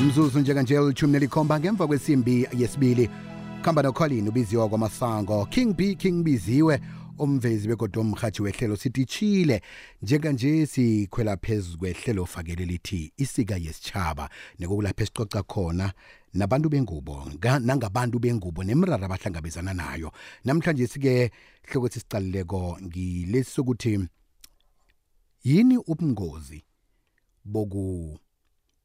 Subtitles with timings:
[0.00, 3.10] mzuzu njenganje lithumi nelikhomba ngemva kwesimbi yesibili.
[3.62, 5.46] Khamba nocolin ubiziwa kwamasango.
[5.46, 6.80] King b king biziwe
[7.18, 9.62] umvezi begodwa umrhatshi wehlelo sithi chile.
[10.02, 15.92] Njenganje sikhwela phezu kwehlelo fakele lithi isika yesitshaba nekokulapho esicoca khona
[16.34, 20.12] nabantu bengubo nga- nangabantu bengubo nemrara abahlangabezana nayo.
[20.44, 21.30] Namhlanje sike
[21.70, 24.08] hloko sisicalileko ngilesi sokuthi
[25.44, 26.64] yini ubungozi
[27.44, 28.18] boku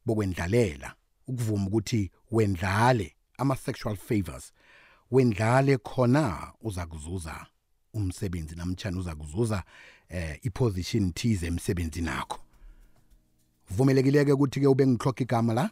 [0.08, 0.96] bokwendlalela
[1.28, 4.52] ukuvuma ukuthi wendlale ama-sexual favors.
[5.12, 7.46] Wendlale khona uza kuzuza
[7.94, 9.64] umsebenzi namtshana uza kuzuza
[10.10, 12.40] eh, iposition thize emsebenzini akho
[13.70, 15.70] vumelekile-ke ukuthi-ke ube ngihloka igama la?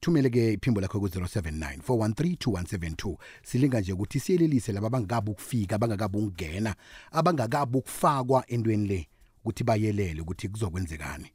[0.00, 6.74] Thumele-ke iphimbo lakho ku-079 413 2172 silinga nje ukuthi siyelelise laba abangakabi ukufika abangakabi ukungena
[7.10, 9.08] abangakabi ukufakwa entweni le
[9.44, 11.32] ukuthi bayelele ukuthi kuzokwenzekani.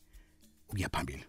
[0.70, 1.24] Ukuya phambili.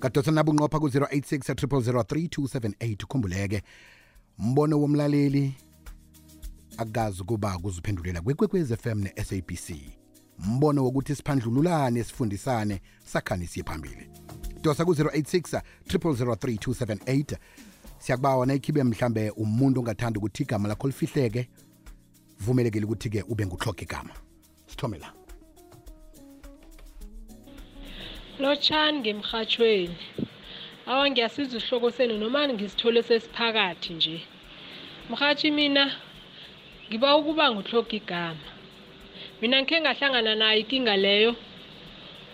[0.00, 3.62] Kadosa nabo unqopha ku-086 3278 ukhumbuleke
[4.38, 5.54] mbono womlaleli
[6.76, 9.70] akazi ukuba kuziphendulela kwekwekwez fm ne-sabc
[10.38, 14.10] mbono wokuthi siphandlululane sifundisane sakhani siye phambili.
[14.62, 17.36] Dosa ku-086 3278
[17.98, 21.48] siyakubawa nayikhibe mhlambe umuntu ongathanda ukuthi igama lakho lifihleke.
[22.40, 24.10] Vumelekile ukuthi-ke ube nguhloga igama.
[24.66, 25.19] Sithome la
[28.40, 29.96] lotshani ngemrhatshweni
[30.90, 34.16] awa ngiyasiza isihloko senu noma ngisithole sesiphakathi nje.
[35.10, 35.84] Mrhatshi mina
[36.88, 38.46] ngiba ukuba nguhloga igama.
[39.40, 41.32] Mina ngikhe ngahlangana nayo inkinga leyo.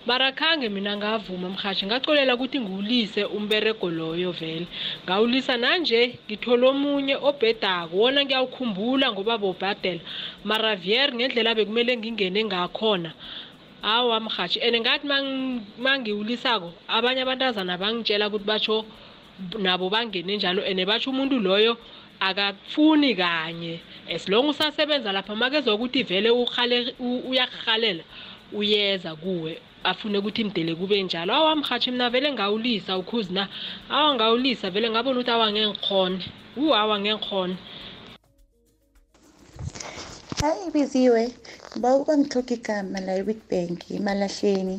[0.07, 4.67] Mara khange mina ngavuma mrhatshi ngacolela ukuthi ngiwulise umberego loyo vele.
[5.05, 10.01] Ngawulisa nanje ngithole omunye obhedako wona ngiyawukhumbula ngoba bobhadela.
[10.45, 13.11] Mara vier ngendlela bekumele ngingene ngakhona
[13.87, 15.07] awa mrhatshi and ngathi
[15.79, 18.85] mangiwulisako abanye abantazana bangitshela ukuthi batsho
[19.59, 20.63] nabo bangene njalo.
[20.67, 21.77] And batsho umuntu loyo
[22.21, 23.81] akafuni kanye.
[24.11, 28.03] As long usasebenza lapha makezwa ukuthi vele urhale- u- uyakurhalela
[28.53, 31.35] uyeza kuwe afune ukuthi mdele kube njalo.
[31.35, 33.49] Awa mrhatshi mina vele ngawulisa ukhuzi na?
[33.91, 34.71] Awa ngawulisa.
[34.71, 36.19] Vele ngabona ukuthi awa ngengikhone
[36.57, 37.57] u awa ngengikhone
[40.41, 41.23] hayi biziwe
[41.69, 44.79] ngiba ukuba ngihloga igama la e-wit bank emalahleni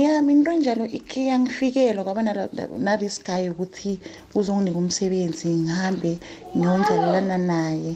[0.00, 2.22] ya mina into enjalo ikhe yangifikela kwaba
[2.84, 3.92] na-this guy ukuthi
[4.38, 6.12] uzonginika umsebenzi ngihambe
[6.56, 7.92] ngiyondlalelana naye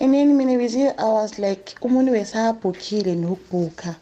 [0.00, 3.92] and then mina biziwe i was like umuntu besabhukhile nokubhukha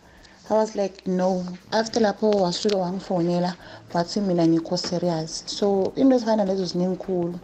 [0.50, 1.44] i was like no.
[1.72, 3.54] After lapho wasuke wangifonela
[3.92, 7.38] wathi mina ngikho serious so into ezifana lezo ziningikhulu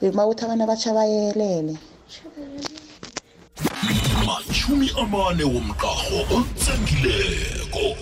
[0.00, 1.76] bekuba ukuthi abantu abatsha bayelele
[4.26, 7.96] machumi amane womqarho otsengileko.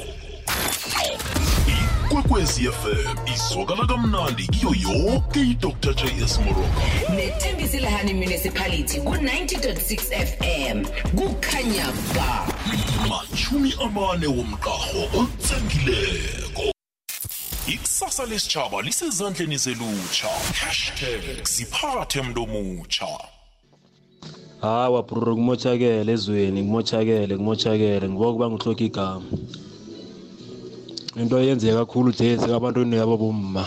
[2.09, 6.83] Ikwekwezi fm izwakala kamnandi kiyo yoke idr j s moroka.
[7.17, 10.85] Netembisile municipality ku-90.6 fm
[11.17, 12.47] kukhanya ba.
[13.09, 16.73] Machumi amane womqarho otsengileko.
[17.67, 20.29] Ikusasa lesitshaba lisezandleni zelutsha.
[20.55, 23.38] Hashtag siphathe mntomutsha
[24.61, 29.23] hawa bruro kumoshakele ezweni kumoshakele kumoshakele ngiba kuba ngihloka igama.
[31.17, 33.65] Into eyenzeka kakhulu nje sekabantwini yabobomma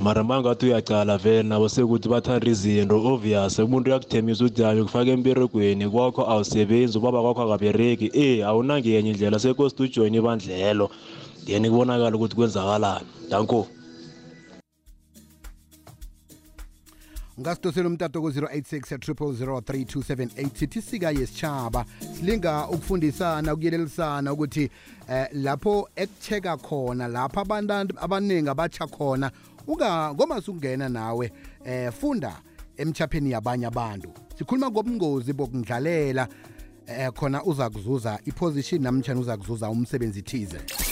[0.00, 5.88] mara mangathi uyacala vele nabo sekuthi bathanda izinto obvious umuntu uyakuthembisa ukuthi hayi ukufaka emberegweni
[5.88, 10.90] kwakho awusebenzi ubaba kwakho akabereki e awunangenye indlela sekosi ujoyine ibandlelo.
[11.46, 13.06] Then kubonakala ukuthi kwenzakalani.
[13.30, 13.66] Danko.
[17.38, 21.84] Ungasidosela umtato ku-086 3278 sithi sika yesitshaba
[22.18, 24.70] silinga ukufundisana ukuyelelisana ukuthi
[25.08, 29.30] eh, lapho ekucheka khona lapho abantu abaningi abatsha khona
[29.66, 31.32] unga ngoma sukungena nawe
[31.64, 32.40] eh funda
[32.76, 34.12] emchapheni yabanye abantu.
[34.38, 36.28] Sikhuluma ngobungozi bokundlalela
[36.86, 40.87] eh khona uza kuzuza iposition namtshana uza kuzuza umsebenzi thize.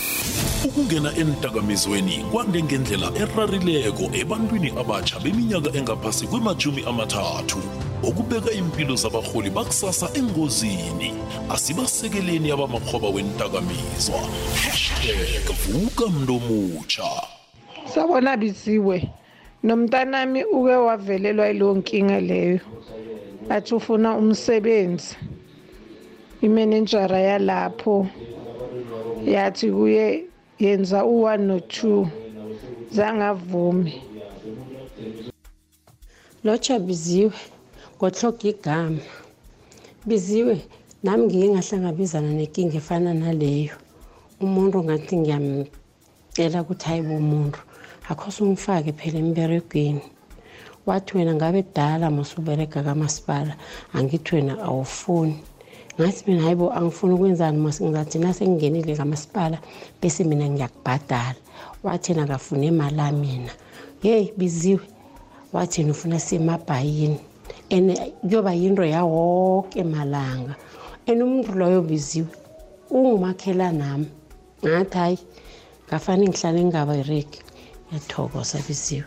[0.66, 7.58] Ukungena entakamizweni kwande ngendlela erarileko ebantwini abatsha beminyaka engaphasi kwemajumi amathathu.
[8.02, 11.14] Okubeka impilo zabarholi bakusasa engozini
[11.50, 14.20] asibasekeleni abamakhoba wentakamizwa
[14.62, 17.10] hashtag vuka mntomutsha
[17.94, 19.08] sabona biziwe
[19.62, 22.60] nomntanami uke wavelelwa yileyo nkinga leyo.
[23.48, 25.16] Athi ufuna umsebenzi.
[26.42, 28.06] Imenenjara yalapho
[29.24, 30.24] yathi kuye
[30.58, 32.08] yenza u-one no-two
[32.92, 33.94] zangavumi.
[36.44, 37.36] Lotsha biziwe
[37.96, 39.04] ngohloga igama.
[40.06, 40.56] Biziwe
[41.02, 43.76] nami ngike ngahlangabezana nenkinga efana naleyo.
[44.40, 45.46] Umuntu ngathi ngiyam
[46.34, 47.60] cela ukuthi hayi bomuntu
[48.08, 50.04] akho sungifake phela emberegweni.
[50.86, 53.56] Wathi wena ngabe dala masuberega kamasipala
[53.92, 55.36] angithi wena awufuni.
[56.00, 59.58] Ngathi mina hayi bo angifuni ukwenzani mas ngizathi nasengingenile kamasipala
[60.02, 61.40] bese mina ngiyakubhadala.
[61.82, 63.52] Wathi yena akafune imali amina
[64.02, 64.80] yeyi biziwe.
[65.52, 67.18] Wathi yena ufuna semabhayini
[67.70, 70.56] and kuyoba yinto yawoke malanga.
[71.06, 72.28] And umuntu loyo biziwe
[72.90, 74.06] ungumakhela nami.
[74.64, 75.18] Ngathi hayi
[75.88, 77.40] ngafane ngihlale ngingabereki
[77.88, 79.06] ngiyathokoza biziwe.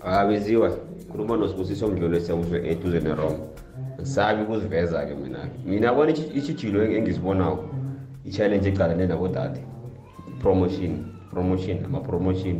[0.00, 0.70] Abeziwa
[1.10, 3.53] khuluma nosibusiso mdlolo esiyakusho eduze neroma.
[4.04, 7.64] Ngisabi ukuziveza-ke mina mina bona ichijilo engizibonako
[8.24, 9.60] i-challenge ecalane nabodade.
[10.40, 12.56] Promotion promotion ama-promotion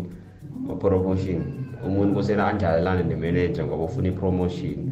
[0.64, 1.42] ama-promotion.
[1.86, 4.90] Umuntu kusena anjalalane nemanager ngoba ufuna i-promotion.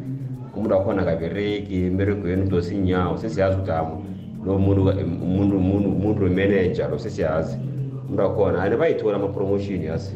[0.55, 4.05] Umuntu wakhona akabereki emberegweni udosa inyawo sesiyazi ukuthi amo
[4.45, 4.81] lo muntu
[5.25, 7.57] umuntu umuntu umuntu wemanager lo sesiyazi.
[8.05, 10.13] Umuntu wakhona ane bayithola ama-promotion yazi.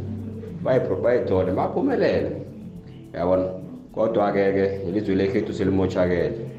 [0.63, 2.31] Bayithole baphumelele.
[3.13, 3.44] Yabona
[3.97, 6.49] kodwa-ke ke ilizwe lekhethu selimoshakele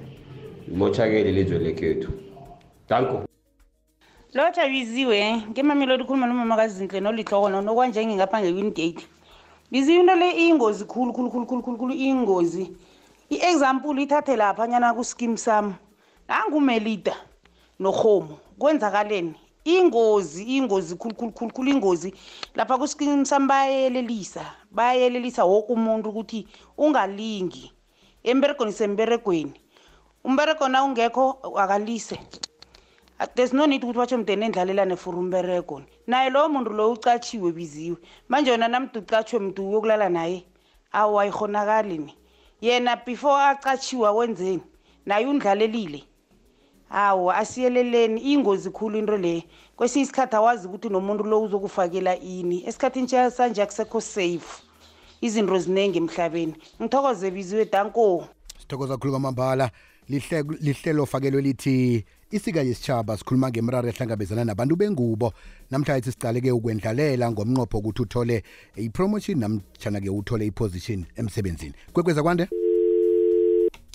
[0.69, 2.11] limoshakele ilizwe lekhethu.
[2.89, 3.25] Danko.
[4.35, 9.07] Lotsha biziwe ngemamelodi khuluma nomama kazinhle nolihloko nokwanje ngingapha nge-wingate
[9.71, 12.73] biziwe into le iyingozi khulu khulu khulu khulu khulu khulu iyingozi.
[13.31, 15.75] I-example ithathe laphanyana kuskim sam.
[16.29, 17.15] Nangumelida
[17.79, 19.35] norhomo kwenzakaleni?
[19.77, 22.15] Ingozi ingozi khulu khulu khulu ingozi.
[22.55, 26.47] Lapha kuskim sam bayayelelisa bayayelelisa woke umuntu ukuthi
[26.79, 27.73] ungalingi
[28.25, 29.53] emberegweni semberegweni.
[30.25, 32.19] Umberego na ungekho akalise.
[33.35, 35.83] There's no need ukuthi watsho mdeni endlalelane for umberego.
[36.07, 37.97] Naye lowo muntu lowo ucatshiwe biziwe.
[38.29, 40.45] Manje yona namntu ucatshwe mntu uyokulala naye
[40.93, 42.15] awu ayikhonakali ni.
[42.61, 44.63] Yena before acatshiwe wenzeni
[45.07, 46.05] naye undlalelile.
[46.89, 48.21] Hawu asiyeleleni.
[48.21, 49.43] Iyingozi khulu into leyo
[49.77, 52.65] kwesinye isikhathi awazi ukuthi nomuntu lo uzokufakela ini.
[52.67, 54.63] Esikhathini sanje akusekho safe.
[55.21, 56.55] Izinto ziningi emhlabeni.
[56.83, 59.71] Ngithokoze biziwe danko sithokoza kakhulu kwamambala.
[60.09, 65.33] Lihlelo fakelwe lithi isika yesitshaba sikhuluma ngemraro ehlangabezana nabantu bengubo.
[65.71, 68.43] Namhlanje sicale-ke ukwendlalela ngomnqopho ukuthi uthole
[68.77, 71.75] i-promotion namtshana-ke uthole i-position emsebenzini.
[71.93, 72.49] Kwekweza kwande?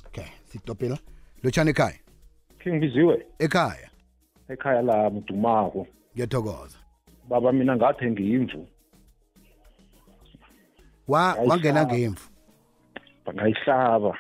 [0.05, 0.97] Okay sitopela.
[1.43, 2.02] Lotshani ekhaya.
[2.69, 3.89] Ngibiziwe ekhaya?
[4.50, 6.77] Ekhaya la mdumako ngiyathokoza.
[7.30, 8.68] Baba mina ngathenga imvu
[11.07, 12.30] wa wangena ngemvu
[13.25, 14.18] bangayihlaba.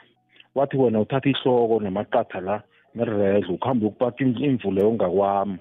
[0.55, 2.63] Wathi wena uthatha ihloko namaqatha la
[2.95, 5.59] nerezo ukuhambe ukupata imvu leyo ngakwami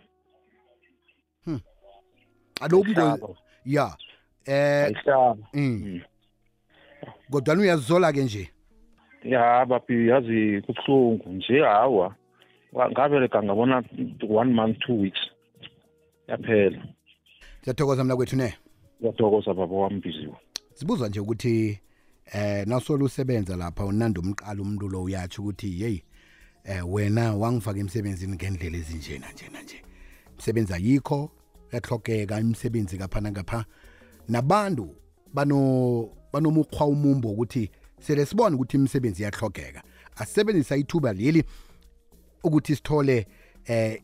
[2.63, 3.97] alo ubungozi ya
[4.47, 6.01] eh ayihlaba mm.
[7.31, 8.51] kodwa uyazizola-ke nje?
[9.25, 12.15] Ya bapi yazi kubuhlungu nje hawa.
[12.75, 13.85] Ngabereka ngabona
[14.29, 15.21] one month two weeks.
[16.29, 16.83] Yaphela.
[17.65, 18.55] Siyathokoza mna kwethu ne?
[19.01, 20.37] Ngiyathokoza baba wami biziwe
[20.75, 21.81] sibuzwa nje ukuthi
[22.33, 25.99] eh nawusola usebenza lapha unanda umqala umuntu lo uyatsho ukuthi hey
[26.65, 29.83] eh wena wangifaka emsebenzini ngendlela ezinjena njena nje
[30.39, 31.31] msebenza yikho
[31.73, 33.65] yahlokeka imisebenzi kaphana ngapha
[34.29, 34.95] nabantu
[35.35, 37.71] bano banomukhwa umumbo ukuthi
[38.01, 39.83] sele sibona ukuthi imisebenzi iyahlogeka
[40.17, 41.45] asisebenzisa ithuba leli
[42.45, 43.27] ukuthi sithole
[43.67, 44.03] eh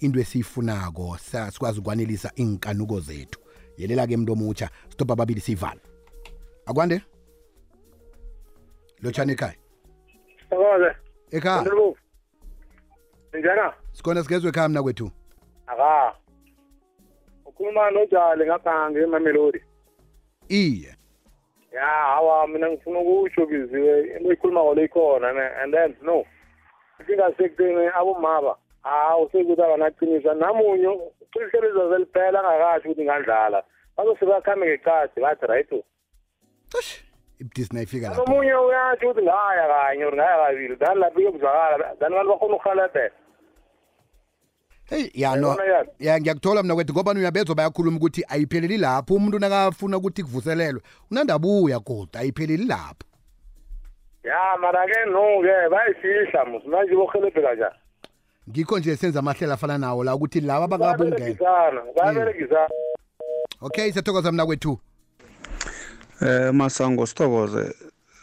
[0.00, 3.40] into esiyifunako sikwazi ukwanelisa inkanuko zethu
[3.78, 5.80] yelela ke mntu omutsha stop ababili sivala
[6.66, 7.00] akwande
[9.02, 9.54] lotshani ekhaya
[10.42, 10.96] Sithokoze.
[11.30, 11.64] ekhaya.
[13.38, 13.72] Njana?
[13.92, 15.10] sikhona sigezwe ekhaya mna kwethu
[15.66, 16.14] Aka.
[17.46, 19.60] Ukhuluma nojale ngapha ngemamelodi.
[20.48, 20.96] iye
[21.72, 26.24] Ya hawa mina ngifuna ukusho biziwe into ikhuluma ngolo ikhona ne and then no.
[27.06, 28.56] Singasekuteni abomaba.
[28.82, 33.62] Hawu sekuthi abanaqinisa namunye uqiniselo zeliphela angakasho ukuthi ngandlala.
[33.96, 35.70] Bazose bakhambe ngeqadi bathi right.
[37.40, 40.76] ibudisi nayifika lapho Nomunye uyatsho ukuthi ngaya kanye or ngaya kabili.
[40.76, 41.96] Dani lapho kuyokuzwakala.
[42.00, 43.10] Dani abantu bakhona ukuhalebhe.
[44.86, 45.88] hey ya no Yabona yani?
[45.98, 51.80] ya ngiyakuthola mna kwethu ngoba uyabezwa bayakhuluma ukuthi ayipheleli lapho umuntu nakafuna ukuthi kuvuselelwe unandabuya
[51.80, 53.06] kodwa ayipheleli lapho
[54.26, 57.78] Ya mara ke no ke bayifihla musi manje bohelebhe kanjani?
[58.50, 62.68] ngikho nje senza amahlela afana nawo la ukuthi laba bangabungena bayaberegisana bayaberegisana
[63.60, 64.78] okay siyathokoza mna kwethu.
[66.22, 67.74] Eh masango sithokoze.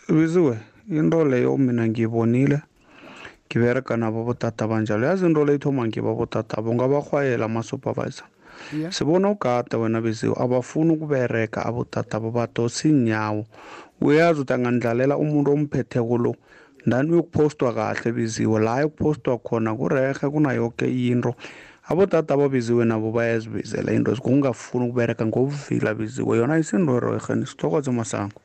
[0.10, 0.57] Biziwe
[0.89, 2.62] into leyo mina ngiyibonile
[3.48, 5.07] ngibereka nabo botata banjalo.
[5.07, 7.48] Yazi into leyo ithoma ngiba botata bungabarhwayela
[8.63, 13.46] ama-supervisor sibona ugada wena biziwe abafuni ukubereka abotata babadosa iinyawo.
[14.01, 16.36] Uyazi ukuthi angandlalela umuntu omphetheko lo.
[16.86, 21.36] Ndani uyokuphostwa kahle biziwe la yokuphostwa khona kurehe kunayoke into.
[21.88, 28.39] Abotata ababiziwe nabo bayazibizela into kungafuni ukubereka ngobuvila biziwe yona isindoro erheni sithokoze masango.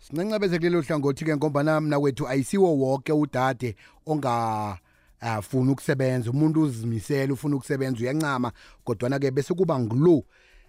[0.00, 4.78] Sincancabeze kulelo hlangothi-ke ngombana mna wethu ayisiwo woke udade onga
[5.22, 8.52] afuna ukusebenza umuntu uzimisela ufuna ukusebenza uyancama
[8.84, 10.24] kodwana-ke bese kuba ngulo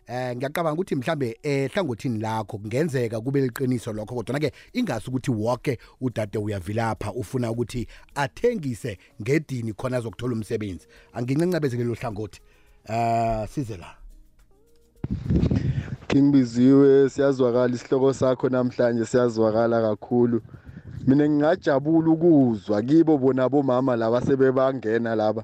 [0.07, 5.77] eh ngiyacabanga ukuthi mhlambe ehlangothini lakho kungenzeka kube liqiniso lokho kodwa ke ingasi ukuthi wonke
[6.01, 10.87] udade uyavilapha ufuna ukuthi athengise ngedini khona azokuthola umsebenzi.
[11.13, 12.41] Angincancabeze lelo hlangothi.
[12.85, 13.95] Eh size la.
[16.07, 20.41] Kingbiziwe siyazwakala isihloko sakho namhlanje siyazwakala kakhulu.
[21.07, 25.43] Mina ngingajabula ukuzwa kibo bona bomama laba sebebangena laba.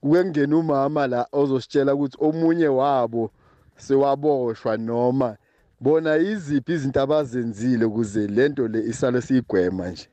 [0.00, 3.30] Kuke kungena umama la ozositshela ukuthi omunye wabo
[3.76, 5.36] sewaboshwa noma
[5.80, 10.08] bona iziphi izinto abazenzile ukuze lento le isale siyigwema nje.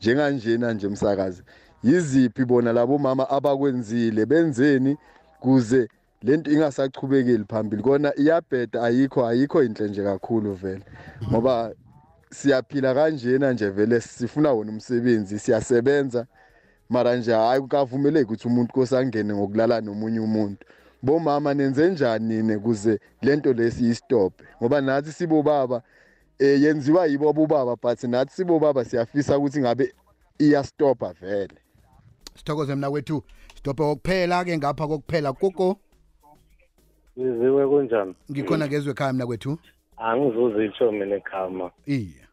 [0.00, 1.42] Njenganjena nje umsakazi
[1.82, 4.96] yiziphi bona labo mama abakwenzile benzeni
[5.40, 5.88] kuze
[6.22, 7.82] lento ingasachubekeli phambili?
[7.82, 10.82] Kona iyabheda ayikho ayikho inhle nje kakhulu vele.
[11.30, 11.72] Ngoba
[12.30, 16.26] siyaphila kanjena nje vele sifuna wona umsebenzi siyasebenza.
[16.88, 20.66] Mara nje hayi kukavumeleki ukuthi umuntu kosangene ngokulala nomunye umuntu.
[21.02, 25.82] Bomama nenze njani nine kuze lento lesiyistophe ngoba nathi sibobaba
[26.38, 29.94] eh yenziwa yibo bobaba but nathi sibobaba siyafisa ukuthi ngabe
[30.38, 31.58] iyastopha vele.
[32.34, 33.22] Sithokoze mina kwethu.
[33.54, 35.76] Stophe kokuphela ke ngapha kokuphela kuko
[37.16, 38.14] iziwe kunjani?
[38.30, 39.58] Ngikhona ngezwe ekhaya mina kwethu.
[40.00, 42.26] Angizuze itsho mina ekhama iya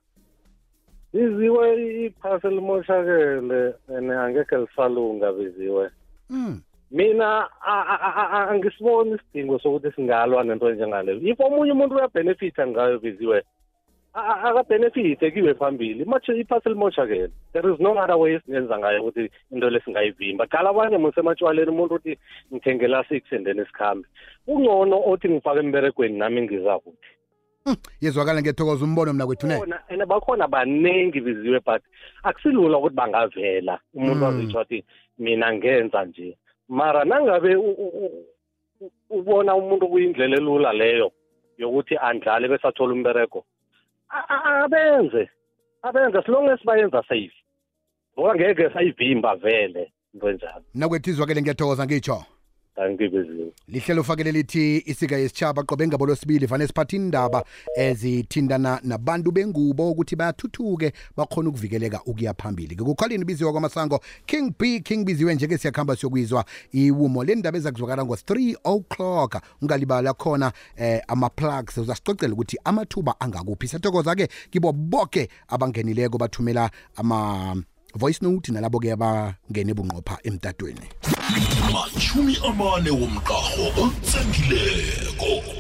[1.14, 1.66] iziwe
[2.06, 5.90] iphasi limoshakele and angekhe lisalunga biziwe
[6.30, 7.50] mm mina
[8.50, 11.20] angisiboni isidingo sokuthi singalwa nento enjengaleyo.
[11.22, 13.44] If omunye umuntu uyabhenefitha ngayo biziwe
[14.14, 16.06] akabhenefithe kiwe phambili.
[16.40, 21.72] Iphasi limoshakele there is no other way esingenza ngayo ukuthi into lesingayivimba qala abanye musematshwaleni
[21.72, 22.18] umuntu uthi
[22.54, 24.08] ngithengela six and then isikhambi
[24.48, 27.15] ungcono othi ngifake emberegweni nami ngizakuphi?
[28.02, 29.56] Yezwakala ngiyathokoza umbono mina kwethu ne?
[29.90, 31.82] And bakhona baningi biziwe but
[32.24, 34.40] akusilula ukuthi bangavela umuntu Mm.
[34.40, 34.84] azitsho athi
[35.18, 36.38] mina ngenza nje.
[36.70, 37.56] Mara nangabe
[39.10, 41.12] ubona umuntu kuyindlela elula leyo
[41.58, 43.46] yokuthi andlale bese athola umbereko
[44.10, 45.30] abenze
[45.84, 47.34] abenze as long as bayenza safe.
[48.18, 52.26] Ngoba ngeke sayivimba vele into enjalo mina kwethu izwakele ngiyathokoza ngitsho.
[53.68, 60.16] Lihlelo ufakele lithi isika yesitshaba qobe ngabo losibili vane siphatha indaba ezithintana nabantu bengubo ukuthi
[60.16, 62.76] bayathuthuke bakhona ukuvikeleka ukuya phambili.
[62.76, 67.24] Kukholini ibiziwa kwamasango king b king biziwe njeke siyakuhamba siyokwizwa iwumo.
[67.24, 71.78] Le ndaba ezakuzwakala ngo-3 o'clock ungalibala khona eh, ama-plugs.
[71.78, 73.68] Uzasicocela ukuthi amathuba angakuphi.
[73.68, 77.56] Siyathokoza-ke kibo boke abangenileko bathumela ama
[77.96, 80.88] voice note nalabo-ke abangene bunqopha emtatweni.
[81.74, 85.55] Machumi amane womqaho otsengileko.